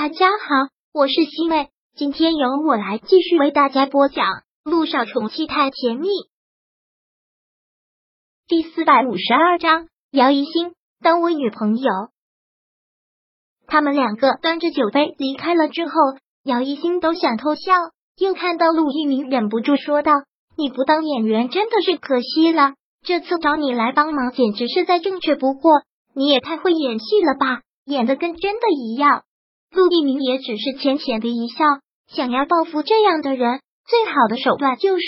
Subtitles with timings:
[0.00, 4.26] 大家好，我是西妹，今天由我来继续为大家播讲
[4.62, 6.06] 《陆少宠妻太甜蜜》
[8.46, 9.88] 第四百五十二章。
[10.12, 10.72] 姚一星
[11.02, 11.90] 当我女朋友。
[13.66, 15.92] 他们两个端着酒杯离开了之后，
[16.44, 17.72] 姚一星都想偷笑，
[18.18, 20.12] 又看到陆一鸣，忍不住说道
[20.56, 25.82] ：“你不当演员真的是可惜了，这次找你来帮忙，简直是再正确不过。
[26.14, 29.24] 你也太会演戏了吧，演的跟真的一样。”
[29.70, 31.64] 陆一鸣也只是浅浅的一笑，
[32.08, 35.04] 想要报复这样的人，最好的手段就是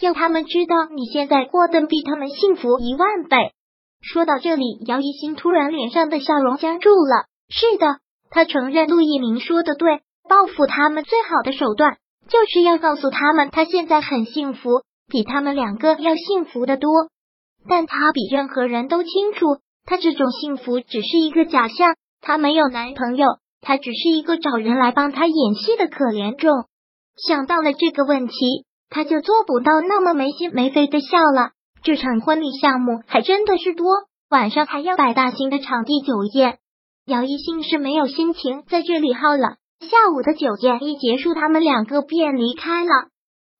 [0.00, 3.52] 要他们知道你现在过得比他们幸福一万倍。
[4.00, 7.26] 说到这里，姚一新突然脸上的笑容僵住了。
[7.50, 7.98] 是的，
[8.30, 11.96] 他承认陆一鸣说的对，报复他们最好的手段
[12.28, 16.90] 就是要告诉他们他现在很幸福，比他们两个要幸福的多。
[17.68, 23.26] 但他比任何人都清楚，他这种幸福只是一个假象，他没有男朋友。
[23.60, 26.52] 他只是一个找人来帮他演戏的可怜种。
[27.16, 28.34] 想到了这个问题，
[28.88, 31.50] 他就做不到那么没心没肺的笑了。
[31.82, 33.86] 这场婚礼项目还真的是多，
[34.30, 36.58] 晚上还要摆大型的场地酒宴。
[37.06, 39.56] 姚一兴是没有心情在这里耗了。
[39.80, 42.90] 下午的酒宴一结束，他们两个便离开了。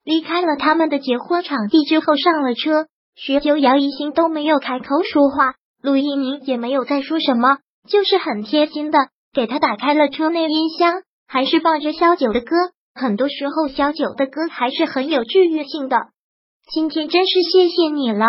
[0.04, 8.98] 离开了他们的结婚场地之后，上了车，许久姚一兴都没有开口说话，陆一鸣也没有再说什么，就是很贴心的。
[9.32, 12.56] 给他打开了车内音箱，还是放着萧九的歌。
[12.94, 15.96] 很多时候，萧九的歌还是很有治愈性的。
[16.72, 18.26] 今天真是谢谢你了，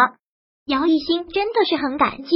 [0.66, 2.30] 姚一星，真的是很感激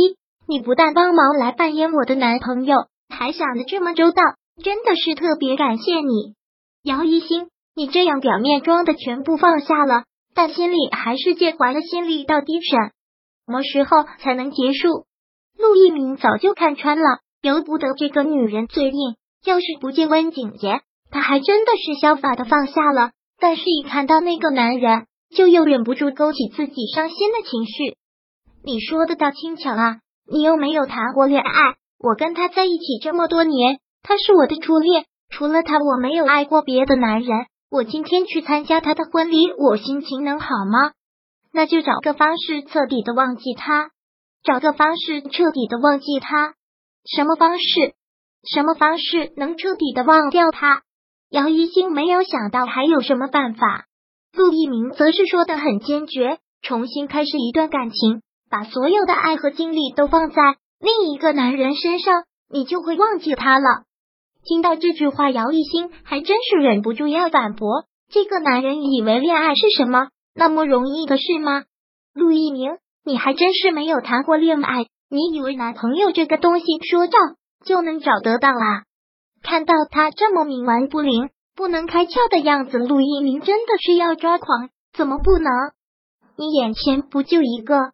[0.47, 0.59] 你。
[0.59, 4.21] 不但帮忙来扮演我的男朋友，还想的这么周到，
[4.63, 6.33] 真的是特别感谢你。
[6.83, 10.03] 姚一星，你这样表面装的全部放下了，
[10.33, 12.59] 但心里还是介怀的心里到底。
[12.61, 12.91] 什
[13.45, 15.05] 么时候才能结束？
[15.57, 17.19] 陆一鸣早就看穿了。
[17.43, 20.79] 由不得这个女人嘴硬，要是不见温景言，
[21.11, 23.11] 他还真的是潇洒的放下了。
[23.37, 27.97] 但是，一看到那个男人，就又忍不住勾起自己伤心的情绪。
[28.63, 37.29] 你说的倒轻巧啊，你又没有谈过恋爱，我跟他在一起这么多年，他是我的初恋，除了他，我没有爱过别的男人。
[37.69, 40.93] 我今天去参加他的婚礼，我心情能好吗？
[41.51, 43.91] 那就找个方式彻底的忘记他，
[44.45, 46.53] 找个方式彻底的忘记他。
[47.05, 47.95] 什么方式？
[48.49, 50.83] 什么方式能彻底的忘掉他？
[51.29, 53.85] 姚一星没有想到还有什么办法。
[54.33, 60.41] 陆一鸣则是说的很坚决，重新开始一段感情，把所有的爱和精力都放在
[60.79, 63.83] 另一个男人身上，你就会忘记他了。
[64.45, 71.63] 听到这句话，姚一星还真是忍不住要反驳：这个男人以为恋爱是什么那么容易的事吗？
[72.13, 74.85] 陆一鸣，你还真是没有谈过恋爱。
[75.13, 77.19] 你以为男朋友这个东西说找
[77.63, 78.81] 就能找得到啊？
[79.43, 84.71] 看到他这么冥顽不灵、不能开窍的样子，陆一鸣真的是要抓狂。
[84.91, 85.53] 怎么不能？
[86.35, 87.91] 你眼前不就一个？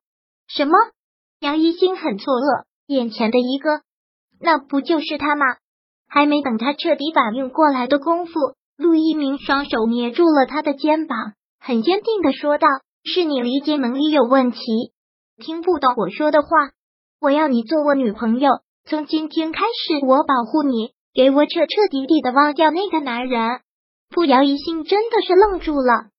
[0.47, 0.78] 什么？
[1.41, 3.81] 杨一星很错愕，眼前的一个，
[4.40, 5.46] 那不就是他吗？
[6.08, 8.31] 还没等他彻底反应过来的功夫，
[8.78, 12.66] 陆一鸣双手捏住了他的肩膀，很坚定的说道
[13.03, 14.94] ：“是你理解能力有问题，
[15.35, 16.47] 听不懂我说的话。”
[17.22, 18.50] 我要你做我女朋友，
[18.85, 23.59] 从今天开始我保护你，给我彻彻底底的忘掉那个男人。
[24.09, 26.12] 傅瑶一心真的是愣住了，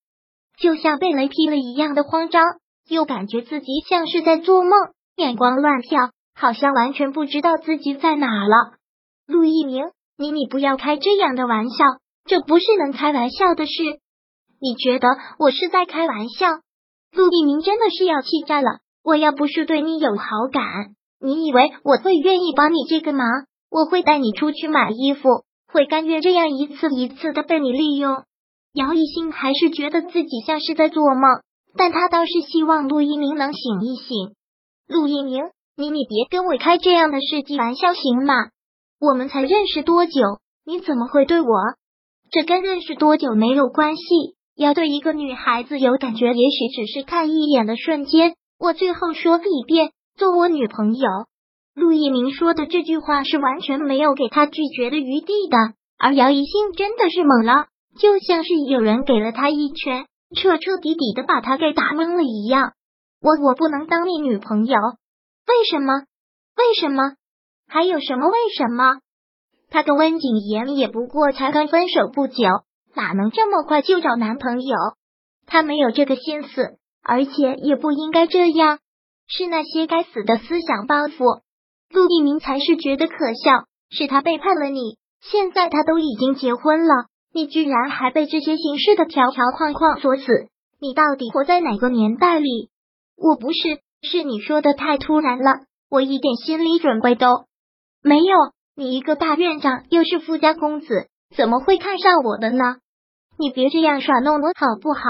[0.59, 2.45] 就像被雷劈了一样的慌张，
[2.87, 4.73] 又感觉自己像是在做梦，
[5.17, 8.75] 眼光乱跳，好像完全不知道自己在哪了。
[9.27, 11.85] 陆一鸣，你你不要开这样的玩笑，
[12.27, 13.73] 这不是能开玩笑的事。
[14.61, 15.09] 你觉得
[15.39, 16.47] 我是在开玩笑？
[17.11, 18.81] 陆一鸣真的是要气炸了。
[19.11, 20.63] 我要不是对你有好感，
[21.21, 23.27] 你以为我会愿意帮你这个忙？
[23.69, 25.29] 我会带你出去买衣服，
[25.67, 28.23] 会甘愿这样一次一次的被你利用？
[28.73, 31.43] 姚一兴还是觉得自己像是在做梦，
[31.77, 34.37] 但他倒是希望陆一鸣能醒一醒。
[34.87, 35.43] 陆一鸣，
[35.77, 38.35] 你你别跟我开这样的世纪玩笑行吗？
[39.01, 40.13] 我们才认识多久，
[40.65, 41.49] 你怎么会对我？
[42.31, 44.05] 这跟认识多久没有关系。
[44.55, 48.35] 要对一个女孩子有感觉，也许只是看一眼的瞬间。
[48.61, 51.09] 我最后说一遍，做我女朋友。
[51.75, 55.57] 陆一鸣说的这句话是完全没有给他拒绝的余地的，
[55.99, 57.69] 而姚一兴真的是懵了，
[57.99, 60.05] 就像是有人给了他一拳，
[60.37, 62.75] 彻彻底底的把他给打懵了一样。
[63.23, 65.95] 我我不能当你女朋友，为什么？
[66.55, 67.15] 为什么？
[67.67, 68.99] 还有什么为什么？
[69.71, 72.45] 他跟温景言也不过才刚分手不久，
[72.95, 74.77] 哪能这么快就找男朋友？
[75.47, 76.77] 他没有这个心思。
[77.03, 78.79] 而且也不应该这样，
[79.27, 81.41] 是那些该死的思想包袱。
[81.91, 90.49] 陆一鸣才是觉得可笑，是他背叛了你，现在他都已经结婚了，你居然还被这些形式的条条框框锁死，
[90.81, 92.71] 你到底活在哪个年代里？
[93.17, 97.45] 我不是，是你说的太突然了，我一点心理准备都
[98.03, 98.37] 没有。
[98.77, 102.77] 你一个大院长，又是富家公子，怎么会看上我的呢？
[103.37, 105.03] 你别这样耍弄我好不好？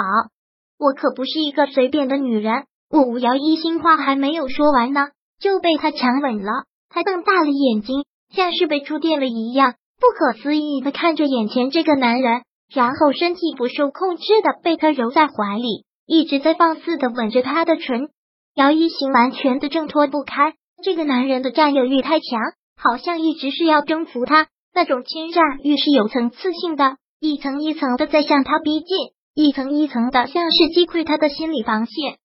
[0.80, 2.64] 我可不是一个随便的女人。
[2.90, 6.64] 我吴瑶一心话还没有说完呢，就被他强吻了。
[6.88, 8.04] 他瞪大了眼睛，
[8.34, 12.42] 像是被触电了一样，不可思议的看着眼前这个男人，
[12.72, 18.08] 然后身体不受控制的被他揉在怀里，一直在放肆的吻着他的唇。
[18.54, 22.40] 姚一行完全的挣脱不开，这个男人的占有欲太强。
[22.82, 28.88] 好像一直是要征服他，那种侵占欲是有层次性的，一层一层的在向他逼近，
[29.34, 32.18] 一层一层的像是击溃他的心理防线，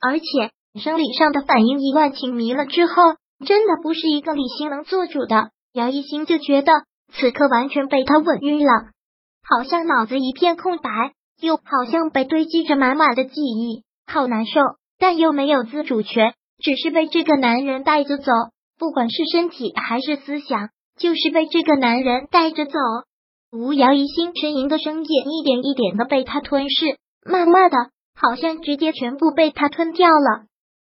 [0.00, 2.94] 而且生理上的反应一乱情迷了之后，
[3.46, 5.50] 真的不是一个理性能做主的。
[5.72, 6.72] 姚一星就觉得
[7.12, 8.72] 此刻完全被他吻晕了，
[9.42, 10.90] 好像脑子一片空白，
[11.40, 14.60] 又好像被堆积着满满的记忆，好难受，
[14.98, 18.32] 但又没有自主权，只是被这个男人带着走。
[18.78, 22.72] 不管是身体还是思想，就是被这个男人带着走。
[23.52, 27.76] 吴瑶一心沉吟的声音一点一点的被他吞噬，慢慢的，
[28.14, 30.44] 好像直接全部被他吞掉了。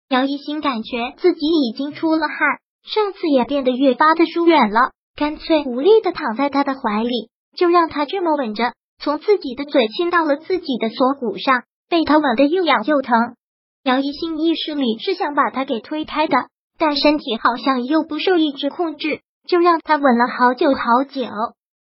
[0.08, 2.38] 姚一心感觉自己已经出了汗，
[2.84, 13.36] 上次也变得越发的疏远了，干脆无力的躺在他的怀里，就让他这么吻着，从自己的嘴亲到了自己的锁骨上，被他吻得又痒又疼。
[13.84, 16.38] 姚一心意识里是想把他给推开的。
[16.80, 21.22] 但身体好像又不受意志控制，就让他吻了好久好久。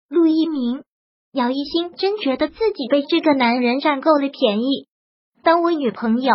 [0.09, 0.83] 陆一鸣，
[1.31, 4.87] 姚一星真觉得自己被这个男人占够了便宜。
[5.43, 6.33] 当我女朋友，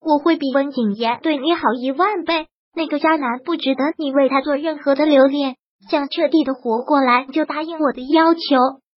[0.00, 2.48] 我会比温景言对你好一万倍。
[2.74, 5.56] 那个渣男不值得你为他做任何的留恋，
[5.90, 8.40] 想彻底的活过来，就答应我的要求。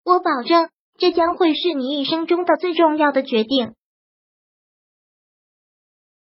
[0.05, 3.75] 我保证，这将会是你一生中的最重要的决定。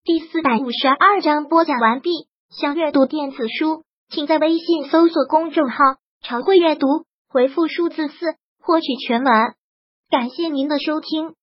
[0.05, 2.29] 第四百五十二章播讲完毕。
[2.51, 5.77] 想阅读电子书，请在微信搜索公众号
[6.23, 6.87] “常会阅读”，
[7.29, 8.15] 回复数字四
[8.59, 9.33] 获取全文。
[10.11, 11.35] 感谢您的收听。